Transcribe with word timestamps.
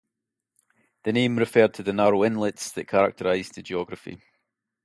The 1.03 1.11
name 1.13 1.37
referred 1.37 1.75
to 1.75 1.83
the 1.83 1.93
narrow 1.93 2.25
inlets 2.25 2.71
that 2.71 2.87
characterized 2.87 3.53
the 3.53 3.61
geography. 3.61 4.19